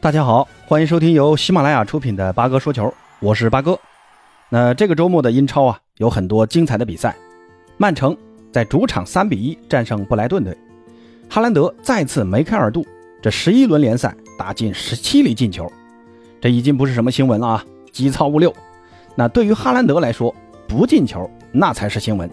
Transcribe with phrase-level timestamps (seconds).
[0.00, 3.76] 大家好，欢迎收听由喜马拉雅出品的八哥说球，我是八哥。
[4.48, 7.16] 那这个周末的英超啊，有很多精彩的比赛。
[7.76, 8.16] 曼城
[8.52, 10.56] 在主场三比一战胜布莱顿队，
[11.28, 12.86] 哈兰德再次梅开二度，
[13.20, 15.68] 这十一轮联赛打进十七粒进球，
[16.40, 18.54] 这已经不是什么新闻了啊，机操勿六。
[19.16, 20.32] 那对于哈兰德来说，
[20.68, 22.30] 不进球那才是新闻。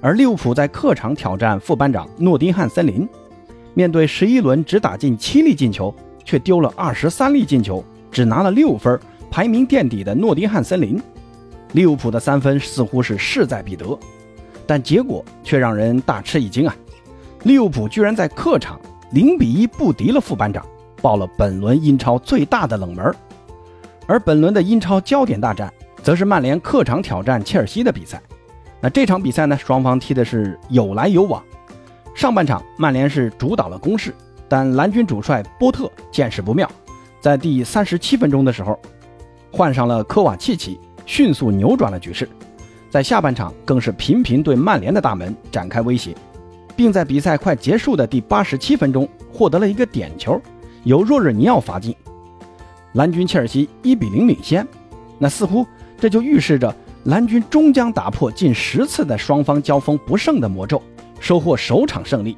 [0.00, 3.06] 而利物浦在客场挑战副班长诺丁汉森林，
[3.74, 5.94] 面对十一轮只打进七粒进球，
[6.28, 9.00] 却丢了二十三粒进球，只拿了六分，
[9.30, 11.00] 排名垫底的诺丁汉森林，
[11.72, 13.98] 利物浦的三分似乎是势在必得，
[14.66, 16.76] 但结果却让人大吃一惊啊！
[17.44, 18.78] 利物浦居然在客场
[19.12, 20.62] 零比一不敌了副班长，
[21.00, 23.10] 爆了本轮英超最大的冷门。
[24.06, 28.20] 而本轮的英超焦点大战，则是曼联客场挑战切尔西的比赛。
[28.82, 31.42] 那这场比赛呢，双方踢的是有来有往。
[32.14, 34.14] 上半场，曼联是主导了攻势，
[34.48, 36.70] 但蓝军主帅波特见势不妙，
[37.20, 38.78] 在第三十七分钟的时候，
[39.52, 42.28] 换上了科瓦契奇，迅速扭转了局势。
[42.90, 46.14] 在下半场，更是频频对曼联的大门展开威胁，
[46.74, 50.40] 并在比赛快结束的第八十七分钟获得了一个点球，
[50.84, 51.94] 由若日尼奥罚进，
[52.94, 54.66] 蓝军切尔西一比零领先。
[55.18, 55.66] 那似乎
[55.98, 56.74] 这就预示着。
[57.04, 60.82] 蓝军终将打破近十次的双方交锋不胜的魔咒，
[61.20, 62.36] 收获首场胜利。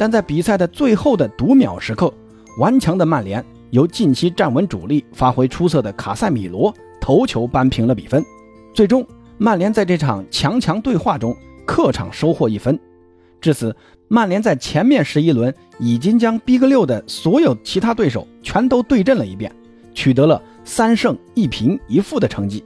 [0.00, 2.10] 但在比赛的最后的读秒时刻，
[2.58, 8.24] 顽强的曼联由近期站稳主力、发挥出色的卡塞米罗头球扳平了比分。
[8.72, 9.06] 最终，
[9.36, 12.80] 曼联在这场强强对话中客场收获一分。
[13.42, 13.76] 至此，
[14.08, 19.54] 曼联在前面十一轮已经将 Big 六的所有其他对手全都对阵了一遍，
[19.92, 22.64] 取得了三胜一平一负的成绩。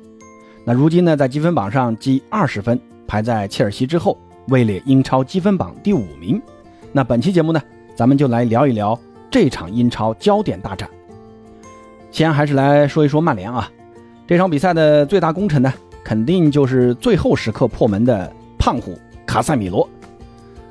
[0.65, 4.17] 那如今呢，在积分榜上积二十分，排在切尔西之后，
[4.51, 6.41] 位列英超积分榜第五名。
[6.97, 7.61] 那本期节目呢，
[7.97, 8.97] 咱们就来聊一聊
[9.29, 10.89] 这场英超焦点大战。
[12.13, 13.69] 先还是来说一说曼联啊，
[14.29, 15.75] 这场比赛的最大功臣呢，
[16.05, 18.97] 肯定就是最后时刻破门的胖虎
[19.27, 19.89] 卡塞米罗。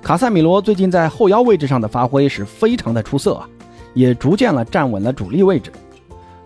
[0.01, 3.49] 卡塞米罗最近在后腰位置上的发挥是非常的出色啊，
[3.93, 5.73] 也逐渐了站稳了主力位置。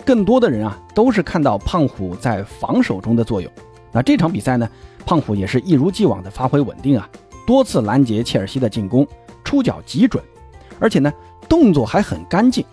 [0.03, 3.51] 更多的人啊，都是看到胖虎在防守中的作用。
[3.91, 4.67] 那这场比赛呢，
[5.05, 7.07] 胖虎也是一如既往的发挥稳定啊，
[7.45, 9.07] 多次拦截切尔西的进攻，
[9.47, 10.21] 出脚极准，
[10.77, 11.09] 而且呢，
[11.47, 12.65] 动作还很干净。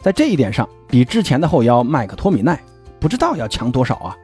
[0.00, 2.58] 在这一点上，比之前的后腰麦克托米奈
[2.98, 4.16] 不知道要强多少啊。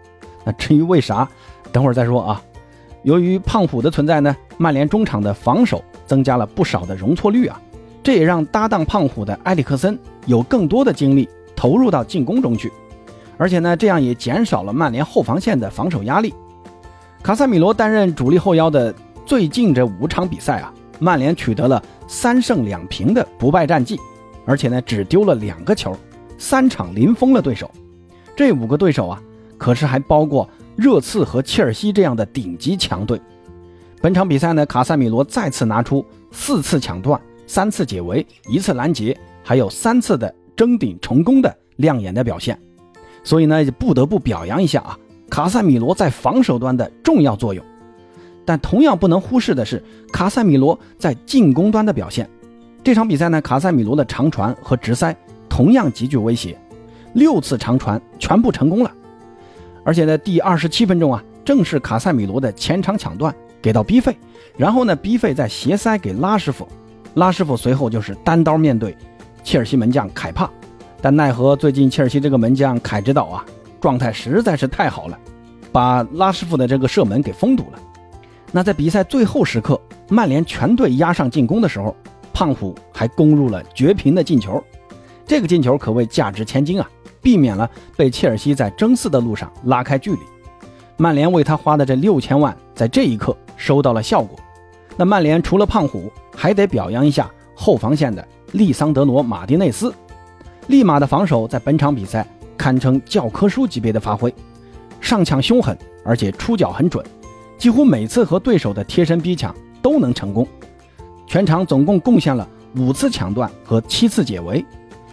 [0.45, 1.29] 那至于为啥，
[1.71, 2.43] 等会儿再说啊。
[3.03, 7.61] 由于胖虎的存在呢，曼联中场的防守增加了不少的容错率啊，
[8.03, 11.29] 这也让搭档胖虎的埃里克森有更多的精力。
[11.57, 12.71] 投入到进攻中去，
[13.39, 16.35] 而且呢，这样也减少了曼联后防线的防守压力。
[17.23, 18.93] 卡塞米罗担任主力后腰的
[19.25, 23.99] 最近这五场比赛啊，曼联取得了三胜两平的不败战绩，
[24.47, 25.97] 而且呢，只丢了两个球，
[26.39, 27.71] 三场零封了对手。
[28.37, 29.23] 这五个对手啊，
[29.59, 33.21] 可是还包括热刺和切尔西这样的顶级强队。
[34.01, 40.35] 本场比赛呢，卡塞米罗再次拿出四次抢断、三次解围、一次拦截，还有三次的。
[40.57, 42.57] 争顶成功的亮眼的表现，
[43.25, 44.97] 所以呢，不得不表扬一下啊，
[45.29, 47.65] 卡塞米罗在防守端的重要作用。
[48.45, 49.83] 但同样不能忽视的是，
[50.13, 52.29] 卡塞米罗在进攻端的表现。
[52.83, 55.17] 这场比赛呢，卡塞米罗的长传和直塞
[55.49, 56.59] 同样极具威胁，
[57.15, 58.91] 六次长传全部成功了。
[59.83, 64.17] 而且呢，第二十七分钟啊，正是卡塞米罗的前场抢断给到 B 费，
[64.57, 66.69] 然后呢，B 费再斜塞给拉师傅，
[67.15, 68.97] 拉师傅随后就是单刀面对。
[69.43, 70.51] 切尔西门将凯帕，
[71.03, 73.45] 但奈何最近切尔西这个门将凯指导啊，
[73.79, 75.19] 状态实在是太好了，
[75.71, 77.79] 把拉师傅的这个射门给封堵了。
[78.57, 81.93] 那在比赛最后时刻，曼联全队压上进攻的时候，
[82.33, 84.63] 胖虎还攻入了绝平的进球，
[85.27, 86.89] 这个进球可谓价值千金啊，
[87.21, 90.21] 避免了被切尔西在争四的路上拉开距离。
[90.97, 94.39] 曼联为他花的这六千万，在这一刻收到了效果。
[94.97, 98.25] 那曼联除了胖虎，还得表扬一下后防线的。
[98.53, 99.93] 利桑德罗·马丁内斯，
[100.69, 102.25] 利马的防守在本场比赛
[102.57, 104.33] 堪称教科书级别的发挥，
[105.01, 107.05] 上抢凶狠，而且出脚很准，
[107.59, 110.47] 几乎每次和对手的贴身逼抢都能成功。
[111.27, 114.65] 全场总共贡献了五次抢断和七次解围。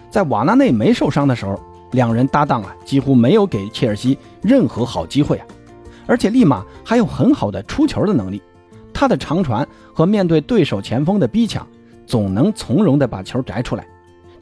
[0.10, 1.60] 在瓦拉内没受伤的时候，
[1.92, 5.46] 两人搭档啊几乎没有给切尔西任何好机会啊。
[6.06, 8.42] 而且利马还有很好的出球的能力，
[8.94, 11.66] 他的长传和面对对手前锋的逼抢。
[12.08, 13.88] 总能从容地把球摘出来，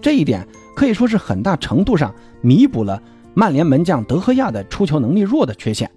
[0.01, 2.11] 这一点可以说是很大程度上
[2.41, 2.99] 弥补了
[3.35, 5.87] 曼联门将德赫亚的出球能力弱的缺陷。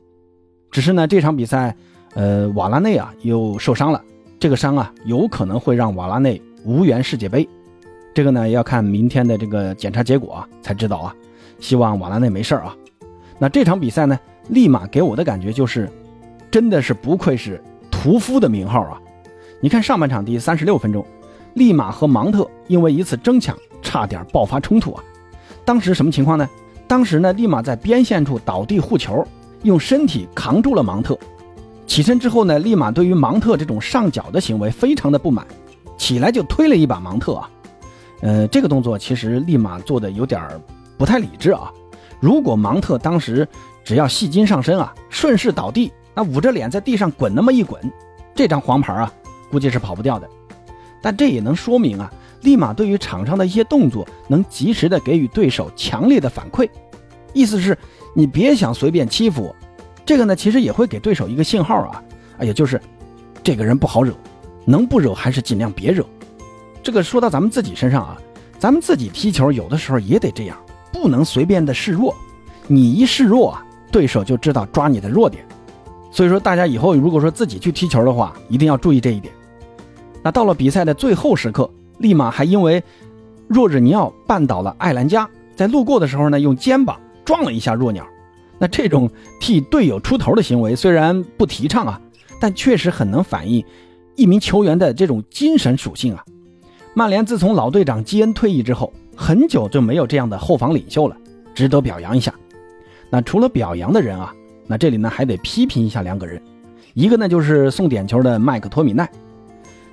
[0.70, 1.74] 只是呢，这场比赛，
[2.14, 4.02] 呃，瓦拉内啊又受伤了，
[4.38, 7.48] 这个伤啊有可能会让瓦拉内无缘世界杯。
[8.14, 11.14] 这个呢要看明天的这个检查结果啊才知道啊。
[11.58, 12.76] 希望瓦拉内没事啊。
[13.38, 14.18] 那这场比赛呢，
[14.48, 15.88] 立马给我的感觉就是，
[16.50, 19.00] 真的是不愧是屠夫的名号啊。
[19.60, 21.06] 你看上半场第三十六分钟，
[21.54, 25.02] 利马和芒特因为一次争抢差点爆发冲突啊。
[25.64, 26.48] 当时什么情况呢？
[26.86, 29.24] 当时呢，利马在边线处倒地护球，
[29.62, 31.16] 用身体扛住了芒特。
[31.86, 35.46] 起身之后呢，立马对于芒特这种上脚的行为非常的不满，
[35.98, 37.50] 起来就推了一把芒特啊。
[38.20, 40.40] 呃，这个动作其实立马做的有点
[40.96, 41.70] 不太理智啊。
[42.20, 43.46] 如果芒特当时
[43.84, 47.80] 只要戏精上身啊，顺势倒地，那捂着脸在地上滚那么一滚，
[48.34, 49.12] 这张黄牌啊。
[49.50, 50.26] 估计是跑不掉的，
[51.02, 56.66] 但这也能说明啊，立马对于场上的一些动作能及时的给予对手强烈的反馈，
[57.34, 57.76] 意思是
[58.14, 59.56] 你别想随便欺负我。
[60.04, 62.02] 这个呢，其实也会给对手一个信号啊，
[62.38, 62.80] 哎也，就是
[63.42, 64.12] 这个人不好惹，
[64.64, 66.04] 能不惹还是尽量别惹。
[66.82, 68.18] 这个说到咱们自己身上啊，
[68.58, 70.56] 咱们自己踢球有的时候也得这样，
[70.92, 72.14] 不能随便的示弱，
[72.66, 75.44] 你一示弱啊，对手就知道抓你的弱点。
[76.10, 79.32] 所以说，大家以后如果说自己去踢球的话，一定要注意这一点。
[80.22, 82.82] 那到了比赛的最后时刻，利马还因为
[83.48, 88.06] 若日尼奥绊倒了艾兰加，在路过的时候呢，用肩膀撞了一下弱鸟。
[88.62, 89.10] 那这种
[89.40, 92.00] 替队友出头的行为虽然不提倡啊，
[92.40, 93.64] 但确实很能反映
[94.14, 96.24] 一名球员的这种精神属性啊。
[96.94, 101.16] 曼联自从老队长基恩退役之后，很久就没有这样的后防领袖了，
[101.52, 102.32] 值得表扬一下。
[103.10, 104.32] 那除了表扬的人啊，
[104.68, 106.40] 那这里呢还得批评一下两个人，
[106.94, 109.10] 一个呢就是送点球的麦克托米奈。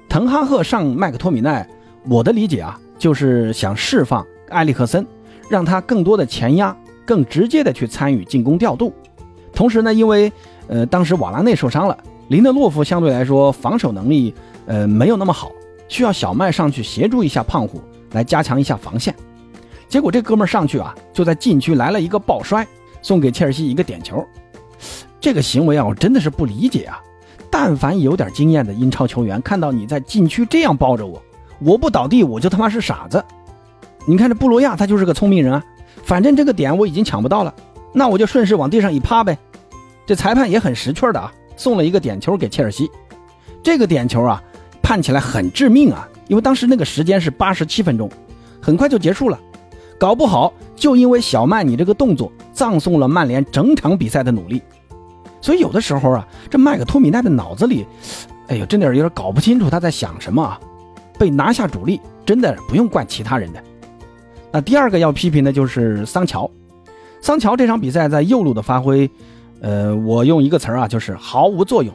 [0.07, 1.67] 滕哈赫上麦克托米奈，
[2.07, 5.07] 我的理解啊，就是想释放埃里克森，
[5.49, 6.77] 让他更多的前压，
[7.09, 8.93] 更直接的去参与进攻调度。
[9.51, 10.31] 同时呢，因为
[10.67, 11.97] 呃当时瓦拉内受伤了，
[12.27, 14.31] 林德洛夫相对来说防守能力
[14.67, 15.51] 呃没有那么好，
[15.87, 19.15] 需要小麦上去协助一下胖虎，来加强一下防线。
[19.87, 22.67] 结果这哥们上去啊，就在禁区来了一个抱摔，
[23.01, 24.23] 送给切尔西一个点球。
[25.19, 27.01] 这个行为啊，我真的是不理解啊。
[27.49, 31.19] 但凡有点经验的英超球员，看到你在禁区这样抱着我，
[31.59, 33.25] 我不倒地我就他妈是傻子。
[34.05, 35.63] 你看这布罗亚他就是个聪明人啊，
[36.09, 37.53] 反正这个点我已经抢不到了，
[37.93, 39.37] 那我就顺势往地上一趴呗。
[40.07, 42.89] 这裁判也很识趣的啊，送了一个点球给切尔西。
[43.61, 44.41] 这个点球啊，
[44.81, 48.09] 判起来很致命啊，因为当时那个时间是八十七分钟，
[48.59, 49.39] 很快就结束了。
[49.99, 54.63] 搞不好就因为小麦你这个动作，葬送了曼联整场比赛的努力。
[55.39, 57.85] 所以有的时候啊，这麦克托米奈的脑子里，
[58.47, 60.59] 哎呦，真的有点搞不清楚他在想什么啊。
[61.19, 63.63] 被拿下主力，真的不用怪其他人的。
[64.51, 66.49] 那第二个要批评的就是桑乔。
[67.21, 69.09] 桑乔这场比赛在右路的发挥，
[69.61, 71.93] 呃，我用一个词儿啊，就是毫无作用。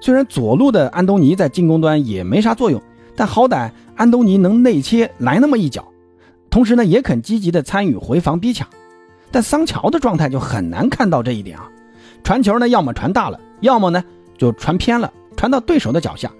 [0.00, 2.80] 虽然左路的安东尼在进攻端也没啥作用，
[3.16, 5.88] 但好歹安东尼能内切来那么一脚，
[6.50, 8.68] 同时呢也肯积极的参与回防逼抢。
[9.32, 11.68] 但桑乔的状态就很难看到这一点啊。
[12.22, 14.04] 传球呢，要么传大了，要么呢
[14.36, 16.30] 就传偏了，传到对手的脚下，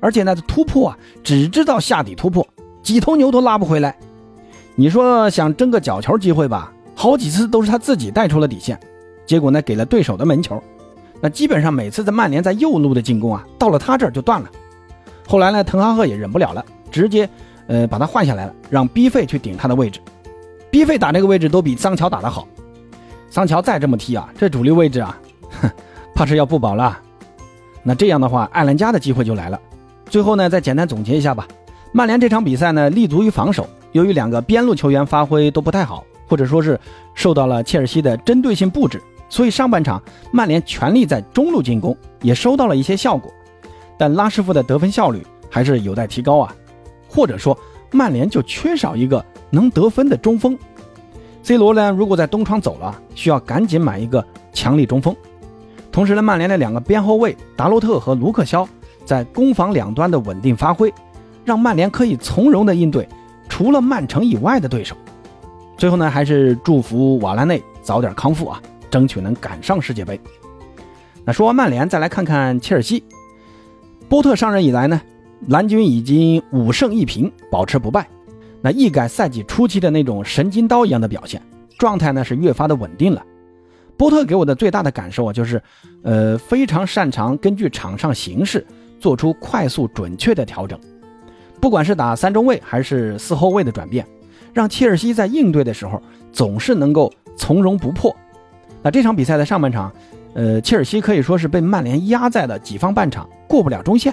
[0.00, 2.46] 而且呢突破啊，只知道下底突破，
[2.82, 3.96] 几头牛都拉不回来。
[4.74, 8.78] 你说想争个角球机会吧，好几次都是他自己带出了底线，
[9.26, 10.62] 结果呢给了对手的门球。
[11.20, 14.50] 那基本上每次在曼联在右路的进攻啊，到了他这儿就断了。
[15.28, 17.28] 后来呢，滕哈赫也忍不了了，直接
[17.66, 20.00] 呃把他换下来了，让 B 费去顶他的位置。
[20.70, 22.48] B 费打这个位置都比桑乔打得好。
[23.30, 25.16] 桑乔再这么踢啊，这主力位置啊，
[25.60, 25.70] 哼，
[26.14, 26.98] 怕是要不保了。
[27.82, 29.60] 那这样的话，艾兰加的机会就来了。
[30.08, 31.46] 最后呢，再简单总结一下吧。
[31.92, 36.78] 曼联这场比赛呢，立足于防守，由于两个边路球员发挥都不太好，或者说是
[37.14, 43.32] 受到了切尔西的针对性布置，所以上半场曼联全力在中路进攻，也收到了一些效果。
[43.98, 46.54] 但拉师傅的得分效率还是有待提高啊，
[47.08, 47.56] 或者说
[47.90, 50.58] 曼联就缺少一个能得分的中锋。
[51.42, 51.90] C 罗呢？
[51.90, 55.14] 如果在东窗走了，需要赶紧买一个强力中锋。
[55.90, 58.66] 同时呢，曼联的两个边后卫达洛特和卢克肖
[59.04, 60.92] 在攻防两端的稳定发挥，
[61.44, 63.06] 让曼联可以从容的应对
[63.62, 64.96] 除了曼城以外的对手。
[65.78, 70.20] 最后呢，还是祝福瓦拉内早点康复啊，争取能赶上世界杯。
[71.24, 73.04] 那说完曼联，再来看看切尔西。
[74.08, 75.00] 波特上任以来呢，
[75.46, 78.08] 蓝军已经五胜一平，保持不败。
[78.60, 81.40] 那一改赛季初期的那种神经刀一样的表现，
[81.78, 83.24] 状态呢是越发的稳定了。
[83.96, 85.62] 波特给我的最大的感受啊，就是，
[86.02, 88.66] 呃，非常擅长根据场上形势
[88.98, 90.76] 做出快速准确的调整。
[91.62, 94.04] 不管是打三中卫还是四后卫的转变，
[94.52, 96.02] 让切尔西在应对的时候
[96.32, 98.14] 总是能够从容不迫。
[98.82, 99.92] 那这场比赛的上半场，
[100.34, 104.12] 呃，切尔西可以说是被曼联压在了己方半场，过不了中线。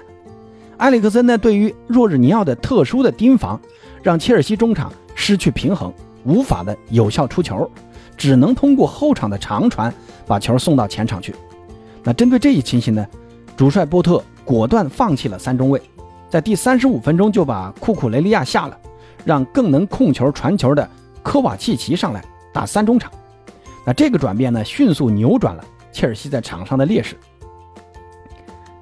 [0.77, 3.59] 埃里克森呢，对于若日尼奥的特殊的盯防，
[4.03, 5.91] 让切尔西中场失去平衡，
[6.25, 7.67] 无法的有效出球，
[8.15, 9.91] 只能通过后场的长传
[10.27, 11.33] 把球送到前场去。
[12.03, 13.03] 那针对这一情形呢，
[13.57, 15.81] 主帅波特果断放弃了三中卫，
[16.29, 18.77] 在第三十五分钟就把库库雷利亚下了，
[19.25, 20.88] 让更能控球传球的
[21.24, 23.12] 科瓦契奇上来打三中场。
[23.86, 27.17] 那这个转变呢，迅速扭转了切尔西在场上的劣势。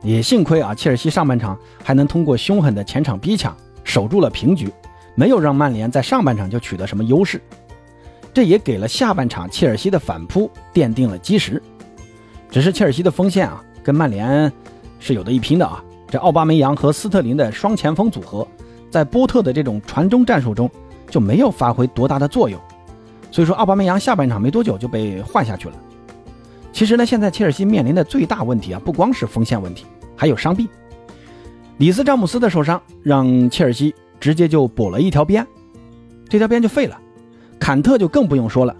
[0.04, 4.72] 也幸亏啊，切尔西上半场还能通过凶狠的前场逼抢守住了平局，
[5.16, 7.42] 没有让曼联在上半场就取得什么优势。
[8.34, 11.62] 这也给了下半场切尔西的反扑奠定了基石。
[12.52, 14.52] 只是切尔西的锋线啊，跟曼联
[15.00, 15.84] 是有的一拼的啊。
[16.10, 18.48] 这奥巴梅扬和斯特林的双前锋组合，
[18.90, 20.70] 在波特的这种传中战术中
[21.10, 22.60] 就没有发挥多大的作用。
[23.30, 25.76] 所以说，奥巴梅扬下半场没多久就被换下去了。
[26.72, 29.86] 其实呢，现在切尔西面临的最大问题啊，不光是锋线问题，
[30.16, 30.68] 还有伤病。
[31.78, 35.46] 里斯詹姆斯的受伤让切尔西直接就补了一条边，
[36.30, 36.98] 这条边就废了。
[37.60, 38.76] 坎特就更不用说了。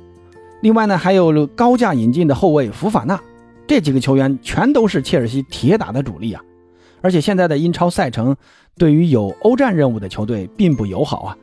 [0.62, 3.20] 另外呢，还有高价引进的后卫福法纳，
[3.68, 6.42] 这几个球员全都是切尔西铁打的主力啊。
[7.02, 8.36] 而且现在的英超赛程
[8.78, 11.38] 对于有欧战任务的球队并不友好啊，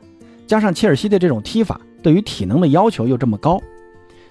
[0.47, 3.61] 加上切尔西的这种踢法对于体能的要求又这么高，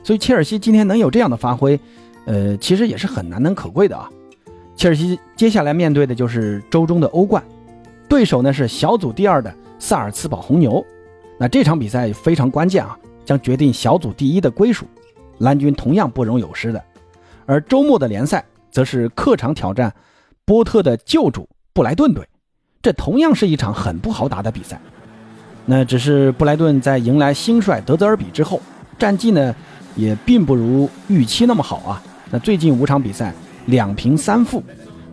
[0.03, 1.79] 所以切尔西今天能有这样的发挥。
[2.27, 4.11] 呃，其实也是很难能可贵的啊。
[4.77, 7.43] 切尔西接下来面对的就是周中的欧冠，
[8.09, 10.85] 对手呢是小组第二的萨尔茨堡红牛。
[11.39, 14.87] 那这场比赛非常关键啊，将决定小组第一的归属。
[15.39, 16.83] 蓝军同样不容有失的。
[17.45, 19.93] 而周末的联赛则是客场挑战
[20.47, 22.27] 波特的旧主布莱顿队，
[22.83, 24.81] 这同样是一场很不好打的比赛。
[25.67, 28.61] 那只是布莱顿在迎来新帅德泽尔比之后，
[28.99, 29.55] 战绩呢
[29.97, 32.03] 也并不如预期那么好啊。
[32.31, 33.33] 那最近五场比赛
[33.67, 34.63] 两平三负，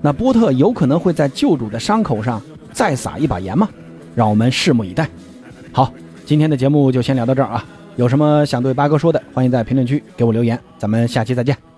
[0.02, 2.42] 那波特有可能会在旧主的伤口上
[2.74, 3.70] 再撒一把盐吗？
[4.14, 5.08] 让我们拭目以待。
[5.72, 5.94] 好，
[6.26, 7.66] 今天的节目就先聊到这儿啊！
[7.96, 10.60] 有什么想对八哥说的，欢迎在评论区给我留言。
[10.78, 11.71] 咱们下期再见。